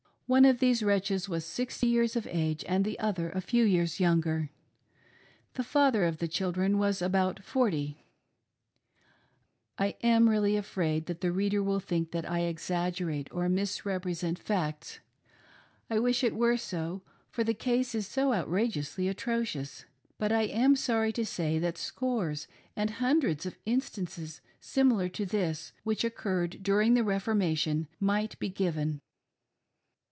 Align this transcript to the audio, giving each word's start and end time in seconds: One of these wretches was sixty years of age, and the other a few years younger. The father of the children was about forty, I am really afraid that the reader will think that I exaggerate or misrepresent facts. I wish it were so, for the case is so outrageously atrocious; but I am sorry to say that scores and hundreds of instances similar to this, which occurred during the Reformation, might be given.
One 0.27 0.45
of 0.45 0.59
these 0.59 0.81
wretches 0.81 1.27
was 1.27 1.43
sixty 1.43 1.87
years 1.87 2.15
of 2.15 2.25
age, 2.31 2.63
and 2.65 2.85
the 2.85 2.97
other 2.99 3.31
a 3.31 3.41
few 3.41 3.65
years 3.65 3.99
younger. 3.99 4.49
The 5.55 5.63
father 5.65 6.05
of 6.05 6.19
the 6.19 6.27
children 6.29 6.77
was 6.77 7.01
about 7.01 7.43
forty, 7.43 8.05
I 9.77 9.97
am 10.01 10.29
really 10.29 10.55
afraid 10.55 11.07
that 11.07 11.19
the 11.19 11.33
reader 11.33 11.61
will 11.61 11.81
think 11.81 12.11
that 12.11 12.23
I 12.29 12.43
exaggerate 12.43 13.27
or 13.29 13.49
misrepresent 13.49 14.39
facts. 14.39 15.01
I 15.89 15.99
wish 15.99 16.23
it 16.23 16.33
were 16.35 16.55
so, 16.55 17.01
for 17.29 17.43
the 17.43 17.53
case 17.53 17.93
is 17.93 18.07
so 18.07 18.33
outrageously 18.33 19.09
atrocious; 19.09 19.83
but 20.17 20.31
I 20.31 20.43
am 20.43 20.77
sorry 20.77 21.11
to 21.11 21.25
say 21.25 21.59
that 21.59 21.77
scores 21.77 22.47
and 22.73 22.89
hundreds 22.89 23.45
of 23.45 23.57
instances 23.65 24.39
similar 24.61 25.09
to 25.09 25.25
this, 25.25 25.73
which 25.83 26.05
occurred 26.05 26.63
during 26.63 26.93
the 26.93 27.03
Reformation, 27.03 27.89
might 27.99 28.39
be 28.39 28.47
given. 28.47 29.01